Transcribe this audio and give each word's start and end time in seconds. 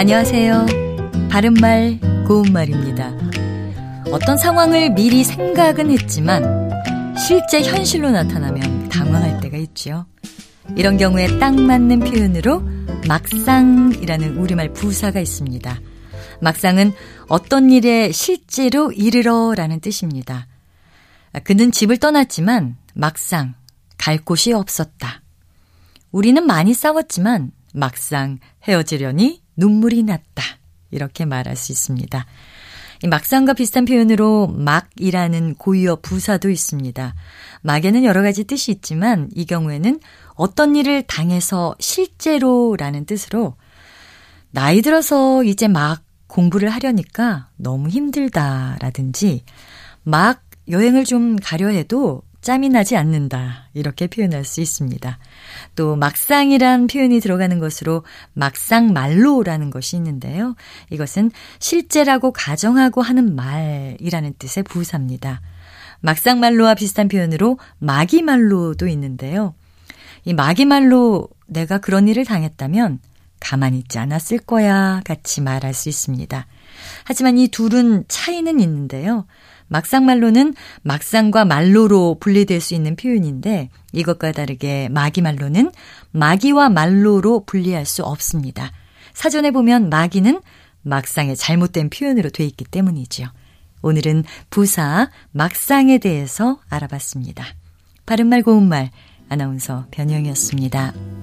안녕하세요. 0.00 1.28
바른말, 1.30 2.00
고운말입니다. 2.26 3.12
어떤 4.10 4.38
상황을 4.38 4.94
미리 4.94 5.22
생각은 5.22 5.90
했지만 5.90 6.70
실제 7.18 7.60
현실로 7.60 8.10
나타나면 8.10 8.88
당황할 8.88 9.40
때가 9.40 9.58
있죠. 9.58 10.06
이런 10.74 10.96
경우에 10.96 11.38
딱 11.38 11.54
맞는 11.54 12.00
표현으로 12.00 12.62
막상이라는 13.06 14.38
우리말 14.38 14.72
부사가 14.72 15.20
있습니다. 15.20 15.78
막상은 16.40 16.94
어떤 17.28 17.68
일에 17.68 18.10
실제로 18.10 18.92
이르러 18.92 19.52
라는 19.54 19.80
뜻입니다. 19.80 20.46
그는 21.44 21.70
집을 21.70 21.98
떠났지만 21.98 22.78
막상 22.94 23.52
갈 23.98 24.16
곳이 24.16 24.54
없었다. 24.54 25.20
우리는 26.10 26.42
많이 26.46 26.72
싸웠지만 26.72 27.50
막상 27.74 28.38
헤어지려니 28.64 29.39
눈물이 29.56 30.02
났다. 30.02 30.42
이렇게 30.90 31.24
말할 31.24 31.56
수 31.56 31.72
있습니다. 31.72 32.26
막상과 33.08 33.54
비슷한 33.54 33.86
표현으로 33.86 34.48
막이라는 34.48 35.54
고유어 35.54 36.00
부사도 36.02 36.50
있습니다. 36.50 37.14
막에는 37.62 38.04
여러 38.04 38.22
가지 38.22 38.44
뜻이 38.44 38.72
있지만 38.72 39.30
이 39.34 39.46
경우에는 39.46 40.00
어떤 40.34 40.76
일을 40.76 41.04
당해서 41.04 41.74
실제로라는 41.78 43.06
뜻으로 43.06 43.56
나이 44.50 44.82
들어서 44.82 45.44
이제 45.44 45.66
막 45.68 46.02
공부를 46.26 46.68
하려니까 46.68 47.48
너무 47.56 47.88
힘들다라든지 47.88 49.44
막 50.02 50.42
여행을 50.68 51.04
좀 51.04 51.36
가려 51.36 51.68
해도 51.68 52.22
짬이 52.40 52.70
나지 52.70 52.96
않는다. 52.96 53.68
이렇게 53.74 54.06
표현할 54.06 54.44
수 54.44 54.60
있습니다. 54.60 55.18
또 55.76 55.96
막상이란 55.96 56.86
표현이 56.86 57.20
들어가는 57.20 57.58
것으로 57.58 58.04
막상 58.32 58.92
말로라는 58.92 59.70
것이 59.70 59.96
있는데요. 59.96 60.56
이것은 60.90 61.30
실제라고 61.58 62.32
가정하고 62.32 63.02
하는 63.02 63.34
말이라는 63.34 64.34
뜻의 64.38 64.64
부사입니다. 64.64 65.42
막상 66.00 66.40
말로와 66.40 66.74
비슷한 66.74 67.08
표현으로 67.08 67.58
마기 67.78 68.22
말로도 68.22 68.88
있는데요. 68.88 69.54
이 70.24 70.32
마기 70.32 70.64
말로 70.64 71.28
내가 71.46 71.78
그런 71.78 72.08
일을 72.08 72.24
당했다면 72.24 73.00
가만히 73.38 73.78
있지 73.78 73.98
않았을 73.98 74.38
거야 74.38 75.00
같이 75.04 75.40
말할 75.40 75.74
수 75.74 75.88
있습니다. 75.88 76.46
하지만 77.04 77.38
이 77.38 77.48
둘은 77.48 78.04
차이는 78.08 78.60
있는데요. 78.60 79.26
막상말로는 79.68 80.54
막상과 80.82 81.44
말로로 81.44 82.16
분리될 82.20 82.60
수 82.60 82.74
있는 82.74 82.96
표현인데 82.96 83.70
이것과 83.92 84.32
다르게 84.32 84.88
마기말로는 84.90 85.70
마기와 86.10 86.68
말로로 86.68 87.44
분리할 87.44 87.86
수 87.86 88.02
없습니다. 88.02 88.72
사전에 89.14 89.52
보면 89.52 89.88
마기는 89.88 90.40
막상의 90.82 91.36
잘못된 91.36 91.90
표현으로 91.90 92.30
돼 92.30 92.44
있기 92.44 92.64
때문이지요. 92.64 93.28
오늘은 93.82 94.24
부사 94.50 95.10
막상에 95.32 95.98
대해서 95.98 96.58
알아봤습니다. 96.68 97.44
바른말 98.06 98.42
고운말 98.42 98.90
아나운서 99.28 99.86
변형이었습니다. 99.92 101.19